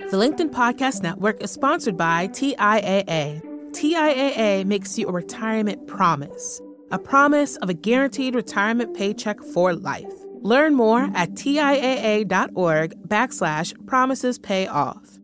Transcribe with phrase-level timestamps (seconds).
[0.00, 3.40] The LinkedIn Podcast Network is sponsored by TIAA.
[3.70, 10.12] TIAA makes you a retirement promise, a promise of a guaranteed retirement paycheck for life.
[10.40, 15.20] Learn more at TIAA.org backslash promises pay off.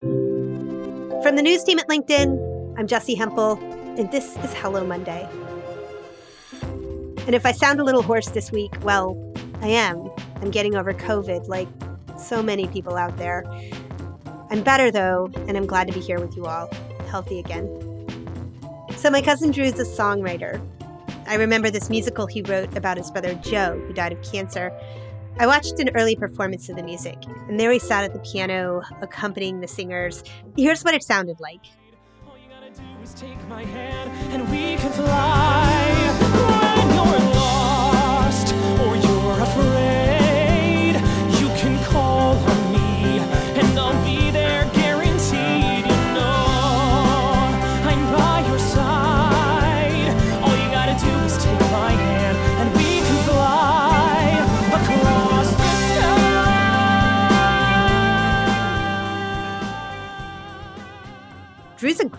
[0.00, 3.58] From the news team at LinkedIn, I'm Jessi Hempel,
[3.96, 5.28] and this is Hello Monday.
[6.62, 9.16] And if I sound a little hoarse this week, well,
[9.62, 10.10] I am.
[10.42, 11.68] I'm getting over COVID like
[12.18, 13.44] so many people out there.
[14.50, 16.68] I'm better though, and I'm glad to be here with you all,
[17.08, 17.68] healthy again.
[18.96, 20.60] So, my cousin Drew is a songwriter.
[21.26, 24.72] I remember this musical he wrote about his brother Joe, who died of cancer.
[25.38, 27.16] I watched an early performance of the music,
[27.48, 30.24] and there he sat at the piano, accompanying the singers.
[30.56, 31.64] Here's what it sounded like.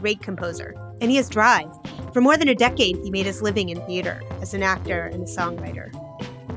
[0.02, 1.72] Great composer, and he has drive.
[2.12, 5.24] For more than a decade, he made his living in theater as an actor and
[5.24, 5.94] a songwriter.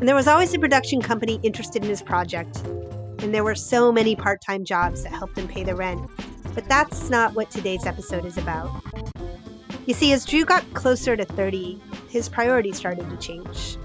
[0.00, 2.56] And there was always a production company interested in his project,
[3.20, 6.10] and there were so many part time jobs that helped him pay the rent.
[6.54, 8.70] But that's not what today's episode is about.
[9.86, 13.76] You see, as Drew got closer to 30, his priorities started to change.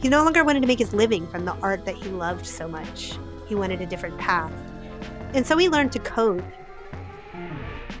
[0.00, 2.68] He no longer wanted to make his living from the art that he loved so
[2.68, 3.18] much.
[3.46, 4.52] He wanted a different path.
[5.34, 6.44] And so he learned to code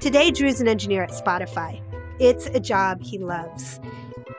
[0.00, 1.82] Today, Drew's an engineer at Spotify.
[2.20, 3.80] It's a job he loves.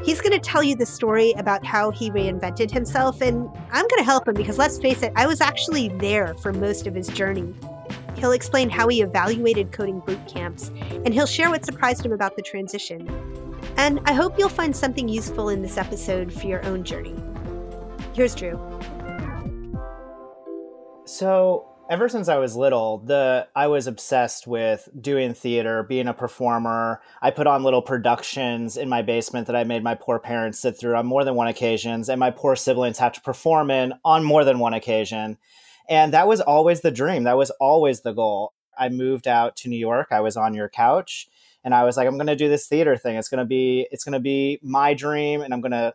[0.01, 3.97] He's going to tell you the story about how he reinvented himself, and I'm going
[3.97, 7.09] to help him because let's face it, I was actually there for most of his
[7.09, 7.53] journey.
[8.15, 10.71] He'll explain how he evaluated coding boot camps,
[11.03, 13.09] and he'll share what surprised him about the transition.
[13.75, 17.21] And I hope you'll find something useful in this episode for your own journey.
[18.13, 18.57] Here's Drew.
[21.03, 26.13] So, ever since I was little, the I was obsessed with doing theater, being a
[26.13, 27.01] performer.
[27.21, 30.77] I put on little productions in my basement that I made my poor parents sit
[30.77, 34.23] through on more than one occasions, and my poor siblings have to perform in on
[34.23, 35.37] more than one occasion.
[35.89, 37.23] And that was always the dream.
[37.23, 38.53] That was always the goal.
[38.77, 40.09] I moved out to New York.
[40.11, 41.27] I was on your couch
[41.63, 43.15] and I was like, I'm going to do this theater thing.
[43.15, 45.93] It's going to be, it's going to be my dream and I'm going to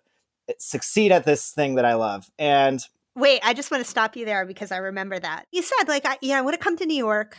[0.49, 2.29] eh, succeed at this thing that I love.
[2.39, 2.85] And
[3.17, 5.47] Wait, I just want to stop you there because I remember that.
[5.53, 7.37] You said, like, I, yeah, I want to come to New York.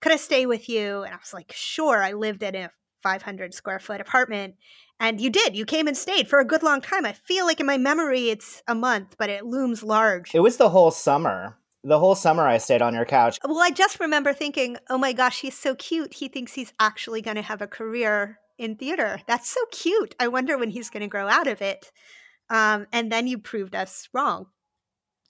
[0.00, 1.02] Could I stay with you?
[1.02, 2.02] And I was like, sure.
[2.02, 2.70] I lived in a
[3.02, 4.54] 500 square foot apartment.
[5.00, 5.56] And you did.
[5.56, 7.06] You came and stayed for a good long time.
[7.06, 10.34] I feel like in my memory it's a month, but it looms large.
[10.34, 11.56] It was the whole summer.
[11.84, 13.38] The whole summer I stayed on your couch.
[13.44, 16.14] Well, I just remember thinking, oh my gosh, he's so cute.
[16.14, 19.20] He thinks he's actually going to have a career in theater.
[19.28, 20.16] That's so cute.
[20.18, 21.92] I wonder when he's going to grow out of it.
[22.50, 24.46] Um, and then you proved us wrong.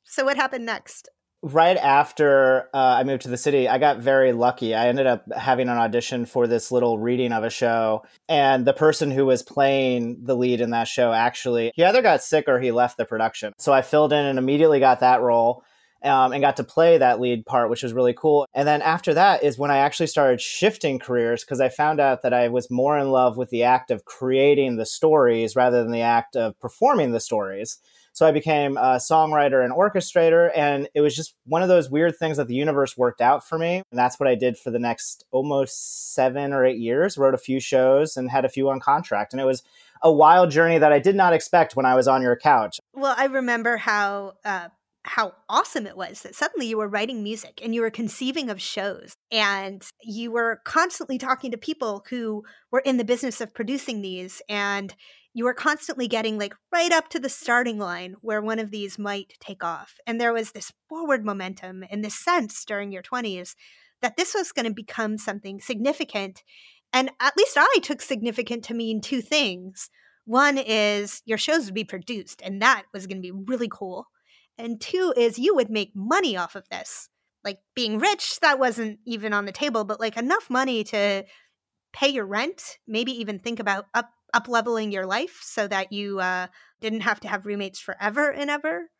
[0.08, 1.10] So what happened next?
[1.42, 4.74] Right after uh, I moved to the city, I got very lucky.
[4.74, 8.72] I ended up having an audition for this little reading of a show, and the
[8.72, 12.58] person who was playing the lead in that show actually he either got sick or
[12.58, 13.52] he left the production.
[13.58, 15.62] So I filled in and immediately got that role.
[16.00, 18.47] Um, and got to play that lead part, which was really cool.
[18.54, 22.22] And then after that is when I actually started shifting careers because I found out
[22.22, 25.91] that I was more in love with the act of creating the stories rather than
[25.91, 27.80] the act of performing the stories.
[28.18, 30.50] So I became a songwriter and orchestrator.
[30.56, 33.56] And it was just one of those weird things that the universe worked out for
[33.56, 33.76] me.
[33.92, 37.16] And that's what I did for the next almost seven or eight years.
[37.16, 39.32] Wrote a few shows and had a few on contract.
[39.32, 39.62] And it was
[40.02, 42.80] a wild journey that I did not expect when I was on your couch.
[42.92, 44.32] Well, I remember how.
[44.44, 44.70] Uh
[45.04, 48.60] how awesome it was that suddenly you were writing music and you were conceiving of
[48.60, 54.02] shows and you were constantly talking to people who were in the business of producing
[54.02, 54.94] these and
[55.38, 58.99] you were constantly getting like right up to the starting line where one of these
[58.99, 59.94] might take off.
[60.04, 63.54] And there was this forward momentum and this sense during your 20s
[64.03, 66.42] that this was going to become something significant.
[66.92, 69.91] And at least I took significant to mean two things.
[70.24, 74.07] One is your shows would be produced, and that was going to be really cool.
[74.59, 77.10] And two is you would make money off of this.
[77.45, 81.24] Like being rich, that wasn't even on the table, but like enough money to
[81.92, 86.21] pay your rent, maybe even think about up up leveling your life so that you
[86.21, 86.48] uh,
[86.80, 88.91] didn't have to have roommates forever and ever.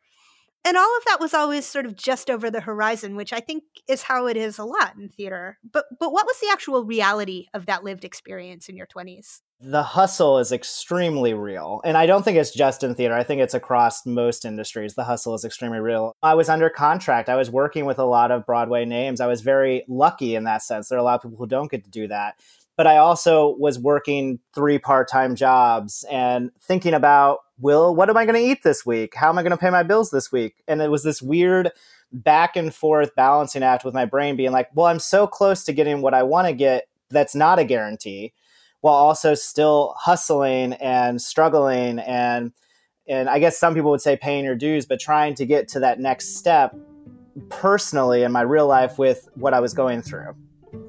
[0.65, 3.63] And all of that was always sort of just over the horizon, which I think
[3.87, 5.57] is how it is a lot in theater.
[5.63, 9.39] But but what was the actual reality of that lived experience in your 20s?
[9.61, 11.81] The hustle is extremely real.
[11.83, 13.13] And I don't think it's just in theater.
[13.13, 14.95] I think it's across most industries.
[14.95, 16.13] The hustle is extremely real.
[16.21, 17.29] I was under contract.
[17.29, 19.19] I was working with a lot of Broadway names.
[19.19, 20.87] I was very lucky in that sense.
[20.87, 22.35] There are a lot of people who don't get to do that
[22.79, 28.15] but I also was working three part time jobs and thinking about, Will, what am
[28.15, 29.15] I going to eat this week?
[29.15, 30.63] How am I going to pay my bills this week?
[30.65, 31.71] And it was this weird
[32.13, 35.73] back and forth balancing act with my brain being like, well, I'm so close to
[35.73, 36.87] getting what I want to get.
[37.09, 38.31] That's not a guarantee,
[38.79, 42.53] while also still hustling and struggling and
[43.09, 45.81] and I guess some people would say paying your dues, but trying to get to
[45.81, 46.73] that next step
[47.49, 50.33] personally in my real life with what I was going through.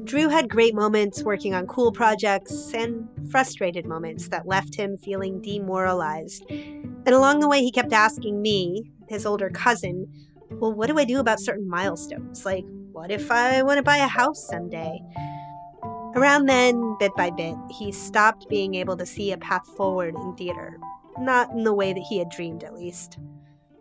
[0.05, 5.41] Drew had great moments working on cool projects and frustrated moments that left him feeling
[5.41, 6.44] demoralized.
[6.50, 10.06] And along the way, he kept asking me, his older cousin,
[10.50, 12.44] well, what do I do about certain milestones?
[12.44, 15.00] Like, what if I want to buy a house someday?
[16.15, 20.35] Around then, bit by bit, he stopped being able to see a path forward in
[20.35, 20.79] theater.
[21.19, 23.19] Not in the way that he had dreamed, at least.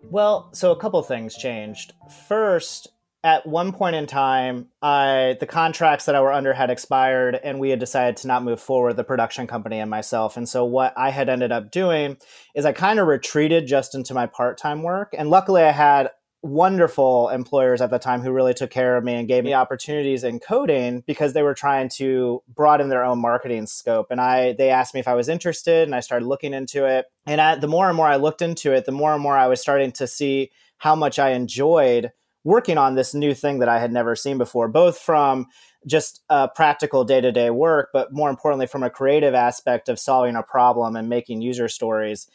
[0.04, 1.94] Well, so a couple things changed.
[2.28, 2.90] First,
[3.24, 7.60] at one point in time, I the contracts that I were under had expired, and
[7.60, 10.38] we had decided to not move forward, the production company and myself.
[10.38, 12.18] And so, what I had ended up doing
[12.56, 15.14] is I kind of retreated just into my part time work.
[15.18, 16.12] And luckily, I had
[16.42, 20.24] wonderful employers at the time who really took care of me and gave me opportunities
[20.24, 24.70] in coding because they were trying to broaden their own marketing scope and i they
[24.70, 27.68] asked me if i was interested and i started looking into it and I, the
[27.68, 30.08] more and more i looked into it the more and more i was starting to
[30.08, 32.14] see how much i enjoyed
[32.44, 35.48] working on this new thing that I had never seen before, both from
[35.88, 36.24] just
[36.56, 40.44] practical day to day work, but more importantly, from a creative aspect of solving a
[40.44, 42.28] problem and making user stories.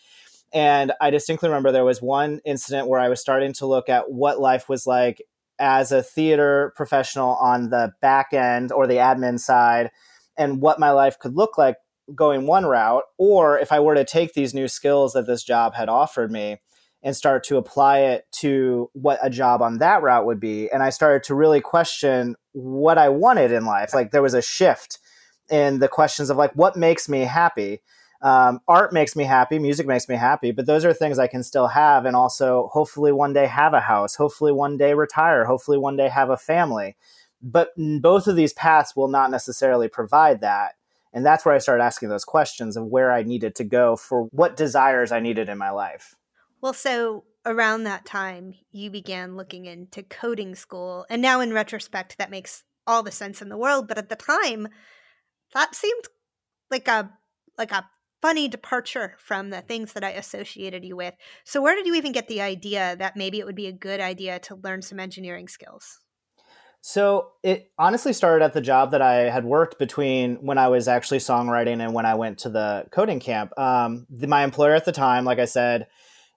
[0.52, 4.10] And I distinctly remember there was one incident where I was starting to look at
[4.10, 5.20] what life was like
[5.58, 9.90] as a theater professional on the back end or the admin side
[10.36, 11.76] and what my life could look like
[12.14, 15.74] going one route, or if I were to take these new skills that this job
[15.74, 16.60] had offered me
[17.04, 20.70] and start to apply it to what a job on that route would be.
[20.70, 23.92] And I started to really question what I wanted in life.
[23.92, 24.98] Like there was a shift
[25.50, 27.82] in the questions of like, what makes me happy?
[28.22, 31.42] Um, art makes me happy, music makes me happy, but those are things I can
[31.42, 35.76] still have and also hopefully one day have a house, hopefully one day retire, hopefully
[35.76, 36.96] one day have a family.
[37.42, 40.76] But both of these paths will not necessarily provide that.
[41.12, 44.22] And that's where I started asking those questions of where I needed to go for
[44.32, 46.14] what desires I needed in my life.
[46.64, 51.04] Well, so around that time, you began looking into coding school.
[51.10, 53.86] And now, in retrospect, that makes all the sense in the world.
[53.86, 54.68] But at the time,
[55.52, 56.04] that seemed
[56.70, 57.10] like a
[57.58, 57.84] like a
[58.22, 61.12] funny departure from the things that I associated you with.
[61.44, 64.00] So, where did you even get the idea that maybe it would be a good
[64.00, 66.00] idea to learn some engineering skills?
[66.80, 70.88] So it honestly started at the job that I had worked between when I was
[70.88, 73.52] actually songwriting and when I went to the coding camp.
[73.58, 75.88] Um, the, my employer at the time, like I said,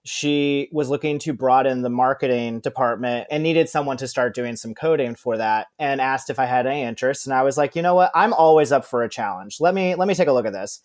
[0.08, 4.74] she was looking to broaden the marketing department and needed someone to start doing some
[4.74, 7.82] coding for that and asked if I had any interest and I was like, "You
[7.82, 8.10] know what?
[8.14, 9.60] I'm always up for a challenge.
[9.60, 10.80] Let me let me take a look at this."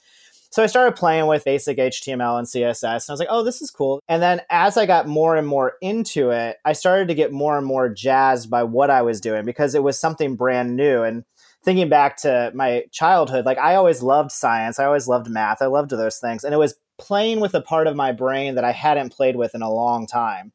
[0.51, 3.61] So I started playing with basic HTML and CSS and I was like, "Oh, this
[3.61, 7.15] is cool." And then as I got more and more into it, I started to
[7.15, 10.75] get more and more jazzed by what I was doing because it was something brand
[10.75, 11.23] new and
[11.63, 15.67] thinking back to my childhood, like I always loved science, I always loved math, I
[15.67, 16.43] loved those things.
[16.43, 19.55] And it was playing with a part of my brain that I hadn't played with
[19.55, 20.51] in a long time.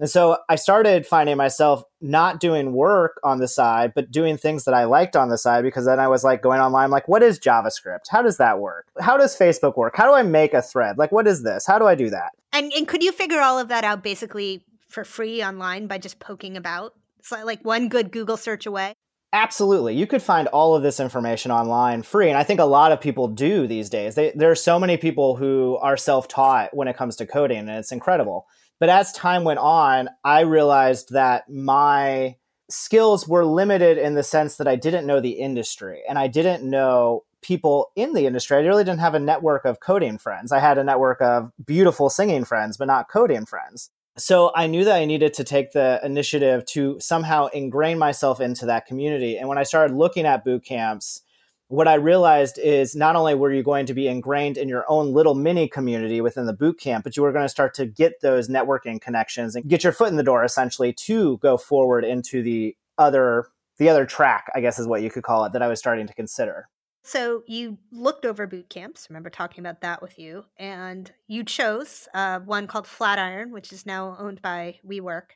[0.00, 4.64] And so I started finding myself not doing work on the side, but doing things
[4.64, 7.22] that I liked on the side because then I was like going online, like, what
[7.22, 8.04] is JavaScript?
[8.08, 8.86] How does that work?
[8.98, 9.94] How does Facebook work?
[9.94, 10.96] How do I make a thread?
[10.96, 11.66] Like, what is this?
[11.66, 12.32] How do I do that?
[12.54, 16.18] And, and could you figure all of that out basically for free online by just
[16.18, 16.94] poking about?
[17.30, 18.94] Like one good Google search away.
[19.32, 19.94] Absolutely.
[19.94, 22.28] You could find all of this information online free.
[22.28, 24.16] And I think a lot of people do these days.
[24.16, 27.58] They, there are so many people who are self taught when it comes to coding,
[27.58, 28.46] and it's incredible.
[28.80, 32.36] But as time went on, I realized that my
[32.68, 36.68] skills were limited in the sense that I didn't know the industry and I didn't
[36.68, 38.56] know people in the industry.
[38.56, 40.52] I really didn't have a network of coding friends.
[40.52, 44.84] I had a network of beautiful singing friends, but not coding friends so I knew
[44.84, 49.36] that I needed to take the initiative to somehow ingrain myself into that community.
[49.36, 51.22] And when I started looking at boot camps,
[51.68, 55.12] what I realized is not only were you going to be ingrained in your own
[55.12, 58.20] little mini community within the boot camp, but you were going to start to get
[58.22, 62.42] those networking connections and get your foot in the door essentially to go forward into
[62.42, 63.46] the other
[63.78, 66.06] the other track, I guess is what you could call it, that I was starting
[66.06, 66.68] to consider.
[67.02, 69.06] So you looked over boot camps.
[69.08, 73.86] Remember talking about that with you, and you chose uh, one called Flatiron, which is
[73.86, 75.30] now owned by WeWork.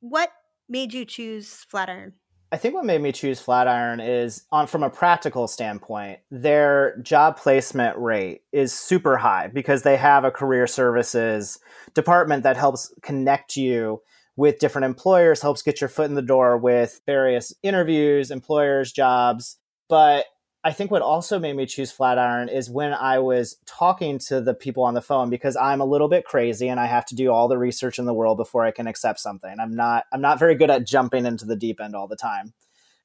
[0.00, 0.30] What
[0.68, 2.14] made you choose Flatiron?
[2.50, 7.36] I think what made me choose Flatiron is on from a practical standpoint, their job
[7.36, 11.58] placement rate is super high because they have a career services
[11.92, 14.00] department that helps connect you
[14.36, 19.58] with different employers, helps get your foot in the door with various interviews, employers, jobs.
[19.88, 20.24] But
[20.64, 24.54] I think what also made me choose Flatiron is when I was talking to the
[24.54, 27.30] people on the phone because I'm a little bit crazy and I have to do
[27.30, 29.54] all the research in the world before I can accept something.
[29.60, 32.54] I'm not I'm not very good at jumping into the deep end all the time.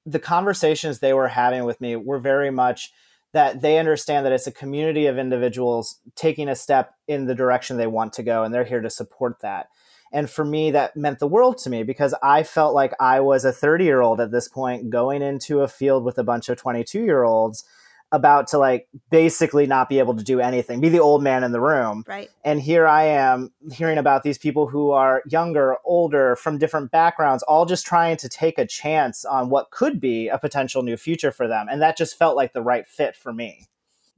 [0.06, 2.92] The conversations they were having with me were very much
[3.34, 7.78] that they understand that it's a community of individuals taking a step in the direction
[7.78, 9.68] they want to go and they're here to support that.
[10.14, 13.44] And for me, that meant the world to me because I felt like I was
[13.44, 16.58] a 30 year old at this point going into a field with a bunch of
[16.58, 17.66] 22 year olds
[18.12, 21.52] about to like basically not be able to do anything, be the old man in
[21.52, 22.04] the room.
[22.08, 22.30] Right.
[22.46, 27.42] And here I am hearing about these people who are younger, older, from different backgrounds,
[27.44, 31.32] all just trying to take a chance on what could be a potential new future
[31.32, 31.66] for them.
[31.70, 33.66] And that just felt like the right fit for me.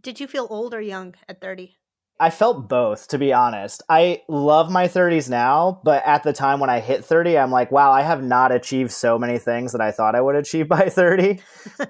[0.02, 1.78] Did you feel old or young at 30?
[2.17, 3.84] I felt both, to be honest.
[3.89, 7.72] I love my 30s now, but at the time when I hit 30, I'm like,
[7.72, 10.88] wow, I have not achieved so many things that I thought I would achieve by
[10.88, 11.41] 30.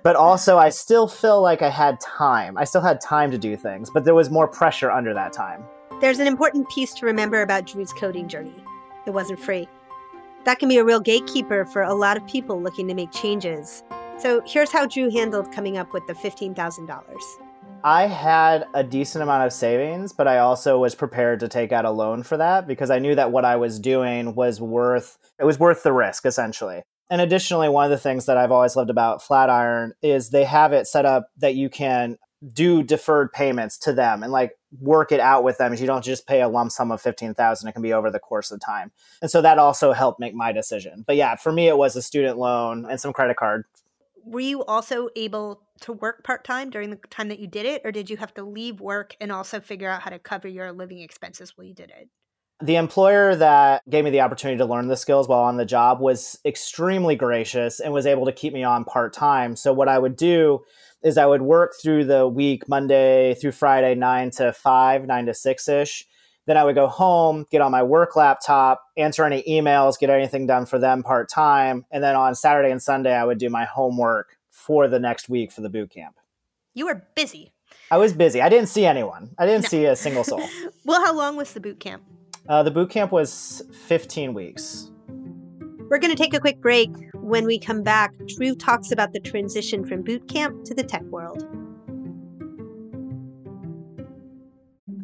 [0.01, 2.57] but also, I still feel like I had time.
[2.57, 5.63] I still had time to do things, but there was more pressure under that time.
[6.01, 8.63] There's an important piece to remember about Drew's coding journey
[9.05, 9.67] it wasn't free.
[10.45, 13.83] That can be a real gatekeeper for a lot of people looking to make changes.
[14.17, 17.44] So here's how Drew handled coming up with the $15,000.
[17.85, 21.85] I had a decent amount of savings, but I also was prepared to take out
[21.85, 25.45] a loan for that because I knew that what I was doing was worth it
[25.45, 26.81] was worth the risk essentially.
[27.11, 30.73] And additionally, one of the things that I've always loved about Flatiron is they have
[30.73, 32.17] it set up that you can
[32.53, 35.71] do deferred payments to them and like work it out with them.
[35.75, 37.69] You don't just pay a lump sum of 15,000.
[37.69, 38.91] It can be over the course of time.
[39.21, 41.03] And so that also helped make my decision.
[41.05, 43.65] But yeah, for me, it was a student loan and some credit card
[44.25, 47.81] were you also able to work part time during the time that you did it,
[47.85, 50.71] or did you have to leave work and also figure out how to cover your
[50.71, 52.09] living expenses while you did it?
[52.63, 55.99] The employer that gave me the opportunity to learn the skills while on the job
[55.99, 59.57] was extremely gracious and was able to keep me on part time.
[59.57, 60.61] So, what I would do
[61.03, 65.33] is I would work through the week, Monday through Friday, nine to five, nine to
[65.33, 66.05] six ish
[66.45, 70.45] then I would go home, get on my work laptop, answer any emails, get anything
[70.45, 71.85] done for them part time.
[71.91, 75.51] And then on Saturday and Sunday, I would do my homework for the next week
[75.51, 76.15] for the boot camp.
[76.73, 77.51] You were busy.
[77.89, 78.41] I was busy.
[78.41, 79.31] I didn't see anyone.
[79.37, 79.69] I didn't no.
[79.69, 80.43] see a single soul.
[80.85, 82.03] well, how long was the boot camp?
[82.47, 84.91] Uh, the boot camp was 15 weeks.
[85.89, 86.89] We're going to take a quick break.
[87.13, 91.03] When we come back, Drew talks about the transition from boot camp to the tech
[91.03, 91.43] world.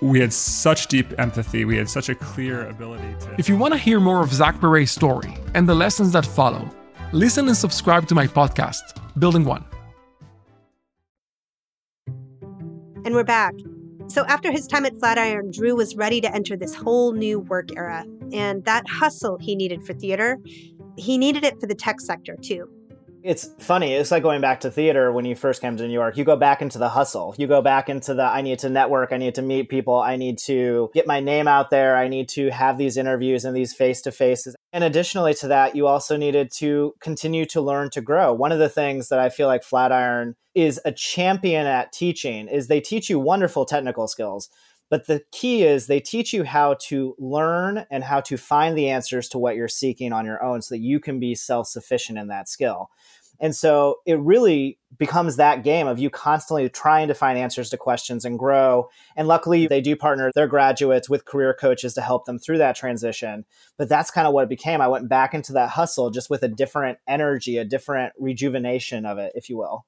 [0.00, 1.64] we had such deep empathy.
[1.64, 3.34] We had such a clear ability to.
[3.38, 6.68] If you want to hear more of Zach Perret's story and the lessons that follow,
[7.12, 9.64] listen and subscribe to my podcast, Building One.
[13.04, 13.54] And we're back.
[14.08, 17.70] So, after his time at Flatiron, Drew was ready to enter this whole new work
[17.76, 18.04] era.
[18.32, 20.38] And that hustle he needed for theater,
[20.96, 22.68] he needed it for the tech sector too
[23.26, 23.92] It's funny.
[23.92, 26.16] It's like going back to theater when you first came to New York.
[26.16, 27.34] You go back into the hustle.
[27.36, 29.12] You go back into the I need to network.
[29.12, 29.98] I need to meet people.
[29.98, 31.96] I need to get my name out there.
[31.96, 34.54] I need to have these interviews and these face to faces.
[34.72, 38.32] And additionally to that, you also needed to continue to learn to grow.
[38.32, 42.68] One of the things that I feel like Flatiron is a champion at teaching is
[42.68, 44.48] they teach you wonderful technical skills
[44.88, 48.88] but the key is they teach you how to learn and how to find the
[48.88, 52.18] answers to what you're seeking on your own so that you can be self sufficient
[52.18, 52.90] in that skill.
[53.40, 57.76] And so it really becomes that game of you constantly trying to find answers to
[57.76, 58.88] questions and grow.
[59.16, 62.76] And luckily, they do partner their graduates with career coaches to help them through that
[62.76, 63.44] transition.
[63.76, 64.80] But that's kind of what it became.
[64.80, 69.18] I went back into that hustle just with a different energy, a different rejuvenation of
[69.18, 69.84] it, if you will.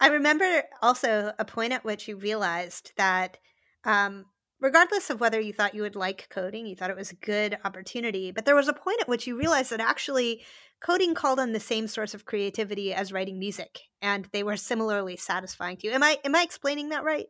[0.00, 3.38] I remember also a point at which you realized that
[3.84, 4.26] um,
[4.62, 7.58] regardless of whether you thought you would like coding, you thought it was a good
[7.64, 10.42] opportunity, but there was a point at which you realized that actually
[10.80, 15.16] coding called on the same source of creativity as writing music, and they were similarly
[15.16, 15.92] satisfying to you.
[15.92, 17.26] Am I am I explaining that right?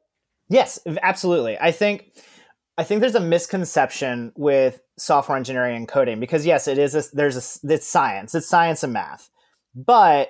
[0.49, 1.59] Yes, absolutely.
[1.59, 2.12] I think
[2.77, 7.03] I think there's a misconception with software engineering and coding because yes, it is a,
[7.15, 9.31] there's a it's science, it's science and math,
[9.75, 10.29] but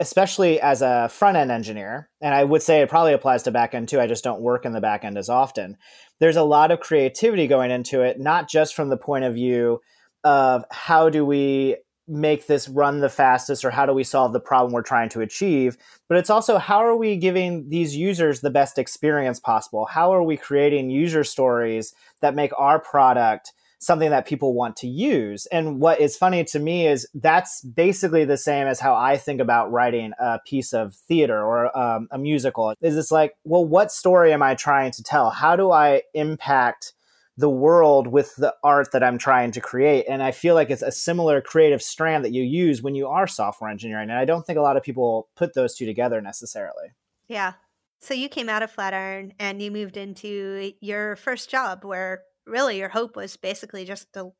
[0.00, 3.74] especially as a front end engineer, and I would say it probably applies to back
[3.74, 4.00] end too.
[4.00, 5.76] I just don't work in the back end as often.
[6.20, 9.80] There's a lot of creativity going into it, not just from the point of view
[10.24, 11.76] of how do we
[12.10, 15.20] make this run the fastest or how do we solve the problem we're trying to
[15.20, 15.76] achieve,
[16.08, 19.84] but it's also how are we giving these users the best experience possible?
[19.84, 24.88] How are we creating user stories that make our product something that people want to
[24.88, 25.46] use.
[25.46, 29.40] And what is funny to me is that's basically the same as how I think
[29.40, 32.74] about writing a piece of theater or um, a musical.
[32.80, 35.30] Is it's like, well, what story am I trying to tell?
[35.30, 36.92] How do I impact
[37.36, 40.06] the world with the art that I'm trying to create?
[40.08, 43.28] And I feel like it's a similar creative strand that you use when you are
[43.28, 44.10] software engineering.
[44.10, 46.88] And I don't think a lot of people put those two together necessarily.
[47.28, 47.52] Yeah.
[48.00, 52.78] So you came out of Flatiron and you moved into your first job where really
[52.78, 54.32] your hope was basically just to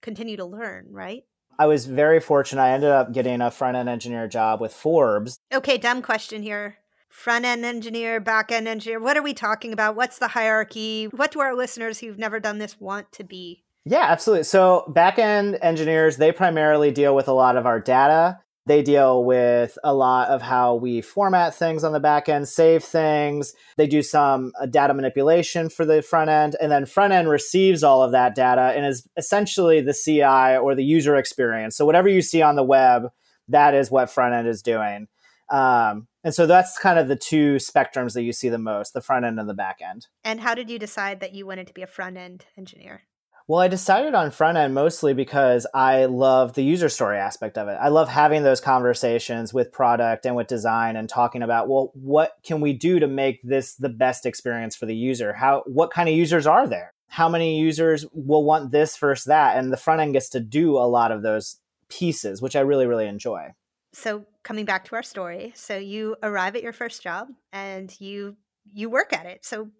[0.00, 1.24] continue to learn, right?
[1.58, 2.62] I was very fortunate.
[2.62, 5.38] I ended up getting a front end engineer job with Forbes.
[5.52, 6.78] Okay, dumb question here.
[7.10, 9.00] Front end engineer, back end engineer.
[9.00, 9.96] What are we talking about?
[9.96, 11.06] What's the hierarchy?
[11.06, 13.64] What do our listeners who've never done this want to be?
[13.84, 14.44] Yeah, absolutely.
[14.44, 18.38] So, back end engineers, they primarily deal with a lot of our data
[18.70, 22.84] they deal with a lot of how we format things on the back end, save
[22.84, 23.52] things.
[23.76, 27.82] They do some uh, data manipulation for the front end, and then front end receives
[27.82, 31.76] all of that data and is essentially the CI or the user experience.
[31.76, 33.08] So whatever you see on the web,
[33.48, 35.08] that is what front end is doing.
[35.50, 39.00] Um, and so that's kind of the two spectrums that you see the most the
[39.00, 40.06] front end and the back end.
[40.22, 43.02] And how did you decide that you wanted to be a front end engineer?
[43.50, 47.66] Well, I decided on front end mostly because I love the user story aspect of
[47.66, 47.76] it.
[47.80, 52.34] I love having those conversations with product and with design and talking about, well, what
[52.44, 55.32] can we do to make this the best experience for the user?
[55.32, 56.92] How what kind of users are there?
[57.08, 59.56] How many users will want this versus that?
[59.56, 61.56] And the front end gets to do a lot of those
[61.88, 63.48] pieces, which I really, really enjoy.
[63.92, 68.36] So coming back to our story, so you arrive at your first job and you
[68.72, 69.44] you work at it.
[69.44, 69.70] So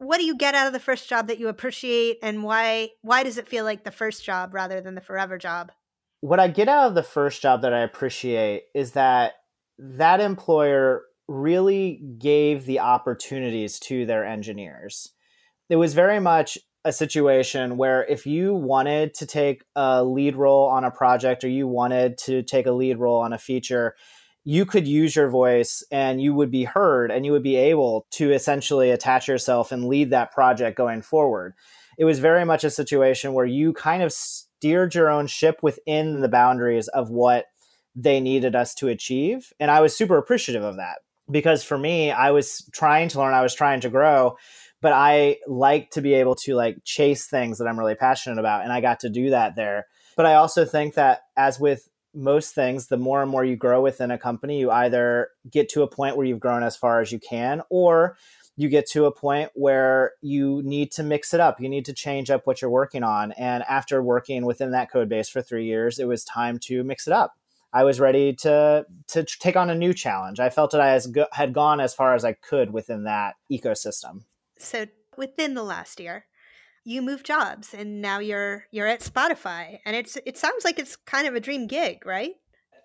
[0.00, 3.22] what do you get out of the first job that you appreciate and why why
[3.22, 5.70] does it feel like the first job rather than the forever job?
[6.22, 9.34] What i get out of the first job that i appreciate is that
[9.78, 15.12] that employer really gave the opportunities to their engineers.
[15.68, 20.68] It was very much a situation where if you wanted to take a lead role
[20.68, 23.94] on a project or you wanted to take a lead role on a feature
[24.44, 28.06] you could use your voice and you would be heard and you would be able
[28.10, 31.54] to essentially attach yourself and lead that project going forward.
[31.98, 36.20] It was very much a situation where you kind of steered your own ship within
[36.20, 37.46] the boundaries of what
[37.94, 39.52] they needed us to achieve.
[39.60, 40.98] And I was super appreciative of that
[41.30, 44.36] because for me, I was trying to learn, I was trying to grow,
[44.80, 48.62] but I like to be able to like chase things that I'm really passionate about.
[48.62, 49.86] And I got to do that there.
[50.16, 53.80] But I also think that as with most things, the more and more you grow
[53.80, 57.12] within a company, you either get to a point where you've grown as far as
[57.12, 58.16] you can, or
[58.56, 61.60] you get to a point where you need to mix it up.
[61.60, 63.32] You need to change up what you're working on.
[63.32, 67.06] And after working within that code base for three years, it was time to mix
[67.06, 67.34] it up.
[67.72, 70.40] I was ready to to take on a new challenge.
[70.40, 71.00] I felt that I
[71.32, 74.24] had gone as far as I could within that ecosystem.
[74.58, 76.26] So within the last year,
[76.90, 80.96] you move jobs and now you're you're at Spotify and it's it sounds like it's
[80.96, 82.32] kind of a dream gig, right?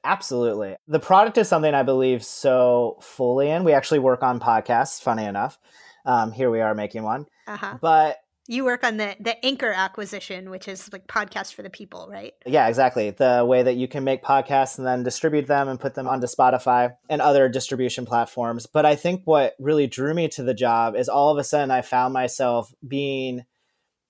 [0.04, 0.76] Absolutely.
[0.88, 3.64] The product is something I believe so fully in.
[3.64, 5.58] We actually work on podcasts, funny enough.
[6.06, 7.26] Um, here we are making one.
[7.48, 7.80] Uh-huh.
[7.82, 12.08] But You work on the the Anchor acquisition, which is like podcast for the people,
[12.08, 12.34] right?
[12.46, 13.10] Yeah, exactly.
[13.10, 16.28] The way that you can make podcasts and then distribute them and put them onto
[16.28, 18.68] Spotify and other distribution platforms.
[18.68, 21.72] But I think what really drew me to the job is all of a sudden
[21.72, 23.46] I found myself being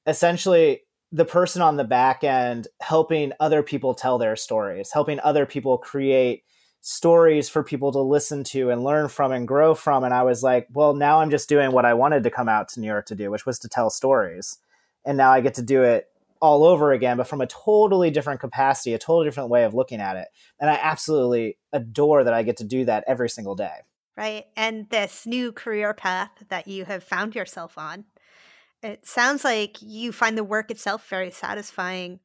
[0.06, 5.46] essentially the person on the back end helping other people tell their stories, helping other
[5.46, 6.44] people create
[6.82, 10.04] stories for people to listen to and learn from and grow from.
[10.04, 12.70] And I was like, well, now I'm just doing what I wanted to come out
[12.70, 14.60] to New York to do, which was to tell stories.
[15.04, 16.08] And now I get to do it
[16.42, 20.00] all over again, but from a totally different capacity, a totally different way of looking
[20.00, 20.28] at it.
[20.60, 23.78] And I absolutely adore that I get to do that every single day.
[24.18, 24.46] Right.
[24.56, 28.06] And this new career path that you have found yourself on,
[28.86, 32.20] it sounds like you find the work itself very satisfying.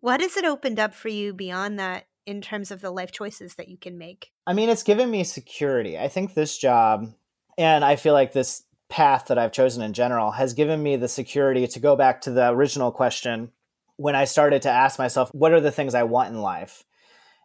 [0.00, 3.54] What has it opened up for you beyond that in terms of the life choices
[3.54, 4.30] that you can make?
[4.46, 5.98] I mean, it's given me security.
[5.98, 7.14] I think this job,
[7.56, 11.08] and I feel like this path that I've chosen in general, has given me the
[11.08, 13.52] security to go back to the original question
[13.96, 16.84] when I started to ask myself, what are the things I want in life?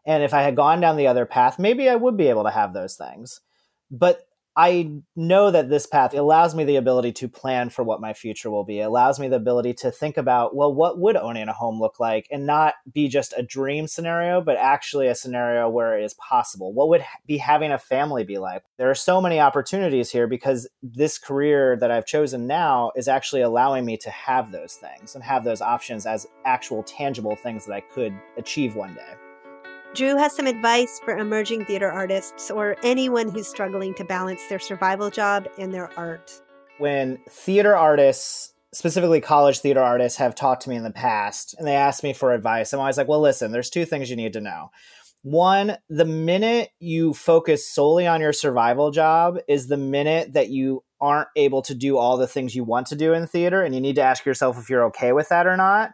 [0.05, 2.49] And if I had gone down the other path, maybe I would be able to
[2.49, 3.41] have those things.
[3.91, 8.13] But I know that this path allows me the ability to plan for what my
[8.13, 8.79] future will be.
[8.79, 11.99] It allows me the ability to think about, well, what would owning a home look
[11.99, 16.13] like and not be just a dream scenario, but actually a scenario where it is
[16.15, 16.73] possible.
[16.73, 18.63] What would be having a family be like?
[18.77, 23.41] There are so many opportunities here because this career that I've chosen now is actually
[23.41, 27.73] allowing me to have those things and have those options as actual tangible things that
[27.73, 29.28] I could achieve one day.
[29.95, 34.59] Drew has some advice for emerging theater artists or anyone who's struggling to balance their
[34.59, 36.41] survival job and their art.
[36.77, 41.67] When theater artists, specifically college theater artists, have talked to me in the past and
[41.67, 44.33] they ask me for advice, I'm always like, well, listen, there's two things you need
[44.33, 44.69] to know.
[45.23, 50.83] One, the minute you focus solely on your survival job is the minute that you
[51.01, 53.81] aren't able to do all the things you want to do in theater, and you
[53.81, 55.91] need to ask yourself if you're okay with that or not.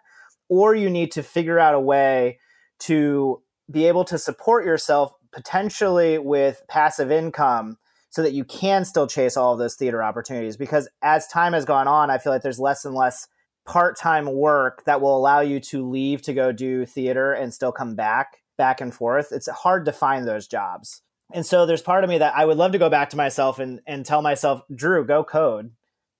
[0.48, 2.40] Or you need to figure out a way
[2.82, 7.78] to be able to support yourself potentially with passive income
[8.10, 10.56] so that you can still chase all of those theater opportunities.
[10.56, 13.28] Because as time has gone on i feel like there's less and less
[13.66, 17.96] part-time work that will allow you to leave to go do theater and still come
[17.96, 19.30] back back and forth.
[19.32, 21.02] It's hard to find those jobs.
[21.34, 23.60] And so there's part of me that i would love to go back to myself
[23.60, 25.72] and, and tell myself drew go code.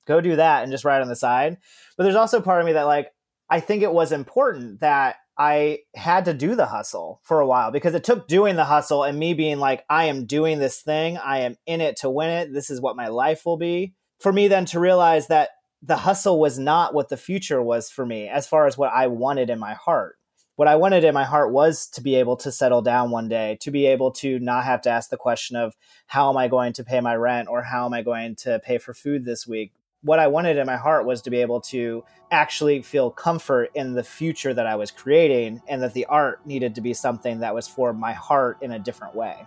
[0.08, 1.58] Go do that and just write on the side.
[1.98, 3.12] But there's also part of me that like
[3.50, 7.72] i think it was important that I had to do the hustle for a while
[7.72, 11.18] because it took doing the hustle and me being like, I am doing this thing.
[11.18, 12.54] I am in it to win it.
[12.54, 13.94] This is what my life will be.
[14.20, 15.50] For me, then to realize that
[15.82, 19.08] the hustle was not what the future was for me as far as what I
[19.08, 20.18] wanted in my heart.
[20.56, 23.58] What I wanted in my heart was to be able to settle down one day,
[23.60, 25.76] to be able to not have to ask the question of
[26.08, 28.78] how am I going to pay my rent or how am I going to pay
[28.78, 29.74] for food this week,
[30.06, 33.94] what I wanted in my heart was to be able to actually feel comfort in
[33.94, 37.56] the future that I was creating, and that the art needed to be something that
[37.56, 39.46] was for my heart in a different way.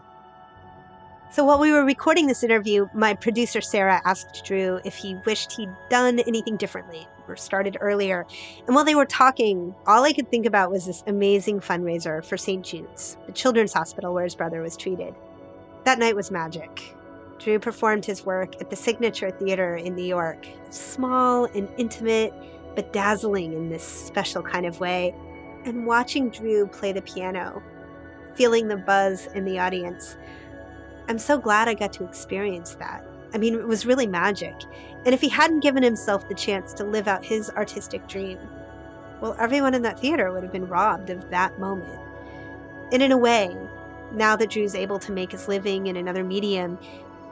[1.30, 5.52] So, while we were recording this interview, my producer Sarah asked Drew if he wished
[5.52, 8.26] he'd done anything differently or started earlier.
[8.66, 12.36] And while they were talking, all I could think about was this amazing fundraiser for
[12.36, 12.64] St.
[12.64, 15.14] Jude's, the children's hospital where his brother was treated.
[15.84, 16.94] That night was magic.
[17.38, 20.46] Drew performed his work at the Signature Theater in New York.
[20.70, 22.34] Small and intimate,
[22.74, 25.14] but dazzling in this special kind of way.
[25.64, 27.62] And watching Drew play the piano,
[28.34, 30.16] feeling the buzz in the audience,
[31.08, 33.04] I'm so glad I got to experience that.
[33.32, 34.54] I mean, it was really magic.
[35.04, 38.38] And if he hadn't given himself the chance to live out his artistic dream,
[39.20, 42.00] well, everyone in that theater would have been robbed of that moment.
[42.92, 43.54] And in a way,
[44.12, 46.78] now that Drew's able to make his living in another medium,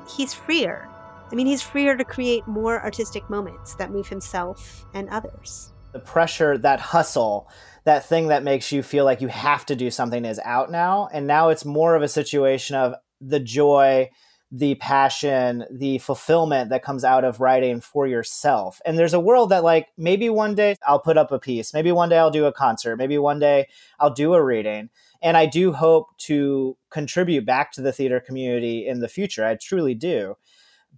[0.08, 0.88] he's freer.
[1.30, 5.72] I mean, he's freer to create more artistic moments that move himself and others.
[5.92, 7.48] The pressure, that hustle,
[7.84, 11.08] that thing that makes you feel like you have to do something is out now.
[11.12, 14.10] And now it's more of a situation of the joy,
[14.52, 18.80] the passion, the fulfillment that comes out of writing for yourself.
[18.86, 21.90] And there's a world that, like, maybe one day I'll put up a piece, maybe
[21.90, 23.66] one day I'll do a concert, maybe one day
[23.98, 24.90] I'll do a reading.
[25.22, 29.44] And I do hope to contribute back to the theater community in the future.
[29.44, 30.36] I truly do.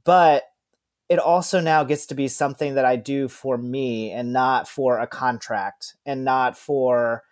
[0.05, 0.45] But
[1.09, 4.99] it also now gets to be something that I do for me and not for
[4.99, 7.23] a contract and not for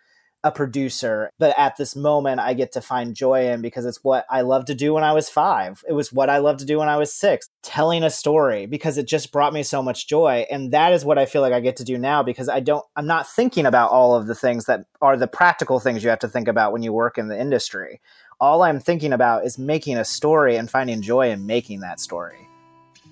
[0.44, 4.24] a producer, but at this moment I get to find joy in because it's what
[4.30, 5.82] I loved to do when I was five.
[5.88, 8.98] It was what I loved to do when I was six, telling a story because
[8.98, 10.46] it just brought me so much joy.
[10.50, 12.84] And that is what I feel like I get to do now because I don't,
[12.94, 16.20] I'm not thinking about all of the things that are the practical things you have
[16.20, 18.00] to think about when you work in the industry.
[18.40, 22.46] All I'm thinking about is making a story and finding joy in making that story.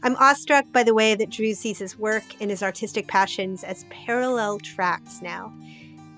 [0.05, 3.87] I'm awestruck by the way that Drew sees his work and his artistic passions as
[3.89, 5.51] parallel tracks now.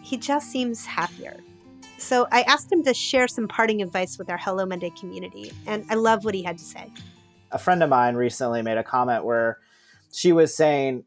[0.06, 1.36] He just seems happier.
[1.98, 5.84] So I asked him to share some parting advice with our Hello Monday community, and
[5.90, 6.92] I love what he had to say.
[7.50, 9.58] A friend of mine recently made a comment where
[10.12, 11.02] she was saying,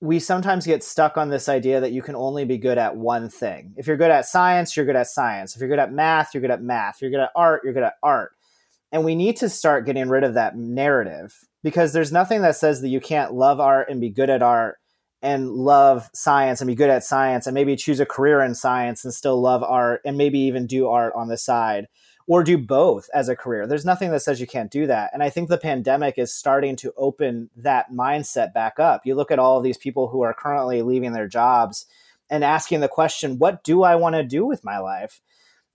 [0.00, 3.28] we sometimes get stuck on this idea that you can only be good at one
[3.28, 3.74] thing.
[3.76, 5.56] If you're good at science, you're good at science.
[5.56, 6.96] If you're good at math, you're good at math.
[6.96, 8.36] If you're good at art, you're good at art.
[8.92, 12.82] And we need to start getting rid of that narrative because there's nothing that says
[12.82, 14.78] that you can't love art and be good at art
[15.24, 19.04] and love science and be good at science and maybe choose a career in science
[19.04, 21.88] and still love art and maybe even do art on the side
[22.26, 23.66] or do both as a career.
[23.66, 25.10] There's nothing that says you can't do that.
[25.12, 29.02] And I think the pandemic is starting to open that mindset back up.
[29.04, 31.86] You look at all of these people who are currently leaving their jobs
[32.30, 35.20] and asking the question, what do I want to do with my life?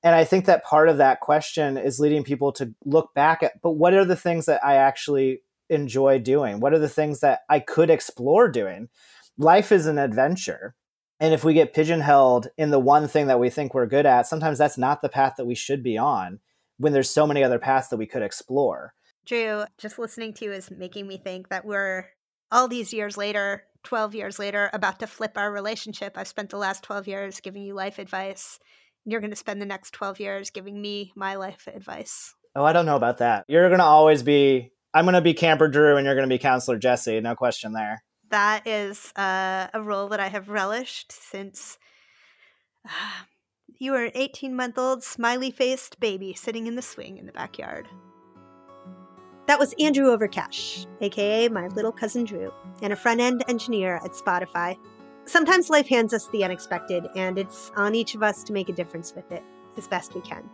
[0.04, 3.62] and I think that part of that question is leading people to look back at,
[3.62, 6.60] but what are the things that I actually enjoy doing?
[6.60, 8.88] What are the things that I could explore doing?
[9.40, 10.76] Life is an adventure.
[11.20, 14.28] And if we get pigeonholed in the one thing that we think we're good at,
[14.28, 16.40] sometimes that's not the path that we should be on
[16.78, 18.94] when there's so many other paths that we could explore.
[19.26, 22.06] Drew, just listening to you is making me think that we're
[22.52, 26.14] all these years later, 12 years later, about to flip our relationship.
[26.16, 28.60] I've spent the last 12 years giving you life advice
[29.06, 32.36] you're going to spend the next 12 years giving me my life advice.
[32.56, 33.46] Oh, I don't know about that.
[33.48, 36.34] You're going to always be, I'm going to be Camper Drew and you're going to
[36.34, 37.22] be Counselor Jessi.
[37.22, 38.04] No question there.
[38.30, 41.78] That is uh, a role that I have relished since
[42.86, 43.24] uh,
[43.78, 47.32] you were an 18 month old smiley faced baby sitting in the swing in the
[47.32, 47.88] backyard.
[49.48, 54.12] That was Andrew Overcash, aka my little cousin Drew, and a front end engineer at
[54.12, 54.78] Spotify
[55.30, 58.74] Sometimes life hands us the unexpected, and it's on each of us to make a
[58.74, 59.44] difference with it
[59.78, 60.50] as best we can.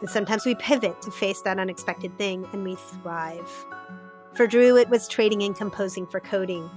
[0.00, 3.66] And sometimes we pivot to face that unexpected thing, and we thrive.
[4.34, 6.68] For Drew, it was trading and composing for coding.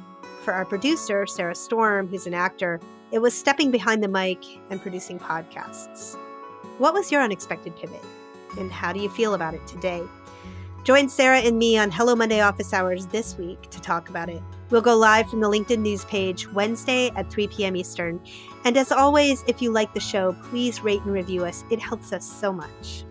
[0.43, 2.79] For our producer, Sarah Storm, who's an actor,
[3.11, 4.37] it was stepping behind the mic
[4.69, 6.15] and producing podcasts.
[6.77, 8.03] What was your unexpected pivot?
[8.59, 10.03] And how do you feel about it today?
[10.83, 14.43] Join Sarah and me on Hello Monday office hours this week to talk about it.
[14.69, 17.75] We'll go live from the LinkedIn news page Wednesday at 3 p.m.
[17.75, 18.21] Eastern.
[18.65, 21.65] And as always, if you like the show, please rate and review us.
[21.71, 23.03] It helps us so much.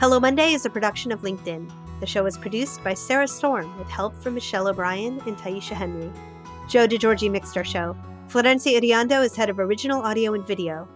[0.00, 1.70] Hello Monday is a production of LinkedIn.
[2.00, 6.12] The show is produced by Sarah Storm with help from Michelle O'Brien and Taisha Henry.
[6.68, 7.96] Joe DeGiorgi mixed our show.
[8.28, 10.86] Florencia Iriondo is head of original audio and video.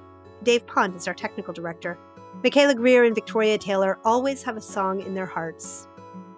[0.43, 1.99] Dave Pond is our technical director.
[2.43, 5.87] Michaela Greer and Victoria Taylor always have a song in their hearts.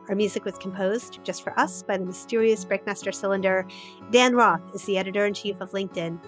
[0.09, 3.67] Our music was composed just for us by the mysterious Breakmaster Cylinder.
[4.11, 6.19] Dan Roth is the editor in chief of LinkedIn.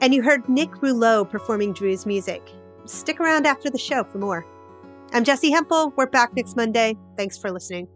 [0.00, 2.50] And you heard Nick Rouleau performing Drew's music.
[2.84, 4.46] Stick around after the show for more.
[5.12, 5.92] I'm Jessi Hempel.
[5.96, 6.96] We're back next Monday.
[7.16, 7.88] Thanks for listening.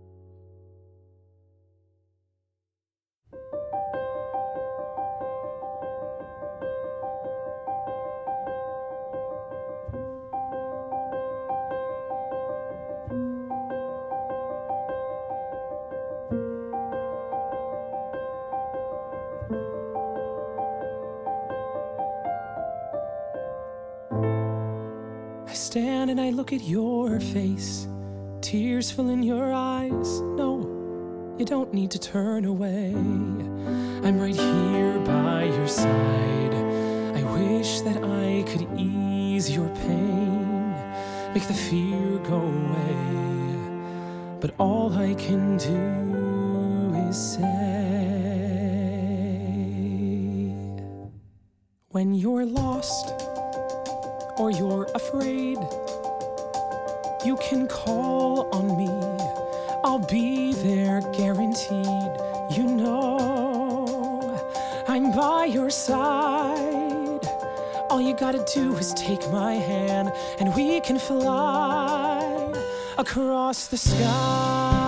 [25.70, 27.87] Stand and I look at your face,
[28.40, 30.20] tears fill in your eyes.
[30.20, 30.59] No,
[31.38, 32.92] you don't need to turn away.
[34.02, 36.54] I'm right here by your side.
[37.14, 40.74] I wish that I could ease your pain,
[41.35, 44.38] make the fear go away.
[44.40, 47.69] But all I can do is say,
[57.24, 58.88] you can call on me.
[59.85, 62.12] I'll be there guaranteed.
[62.50, 64.40] You know,
[64.88, 67.26] I'm by your side.
[67.90, 72.52] All you gotta do is take my hand, and we can fly
[72.96, 74.79] across the sky.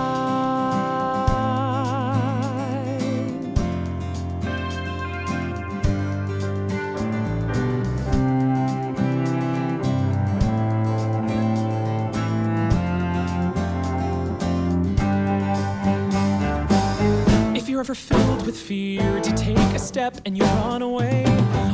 [20.03, 21.23] Step and you run away,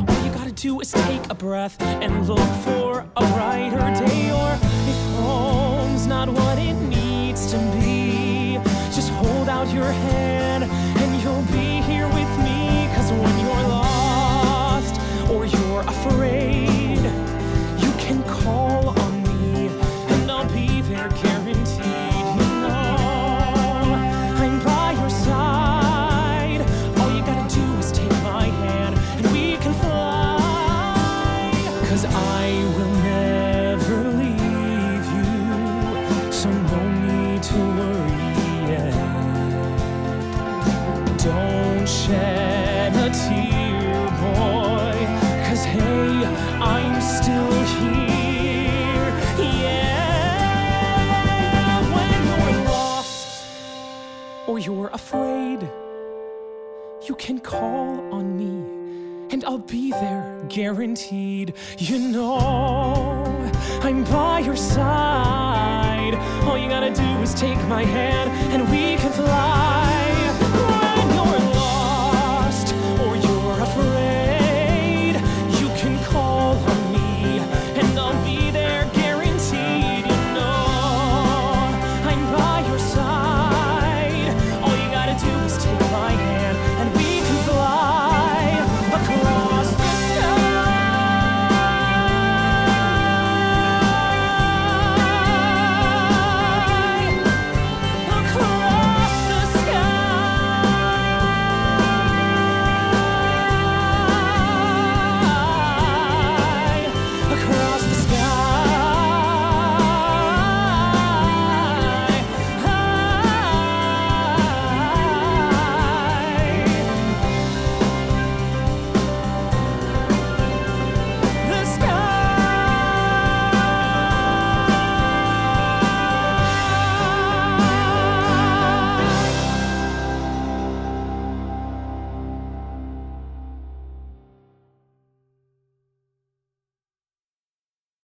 [0.08, 2.69] all you gotta do is take a breath and look for